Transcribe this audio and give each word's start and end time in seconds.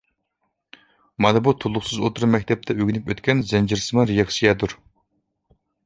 مانا 1.25 1.43
بۇ 1.49 1.53
تولۇقسىز 1.65 2.01
ئوتتۇرا 2.01 2.31
مەكتەپتە 2.37 2.79
ئۆگىنىپ 2.79 3.13
ئۆتكەن 3.15 3.47
زەنجىرسىمان 3.53 4.13
رېئاكسىيەدۇر. 4.15 4.79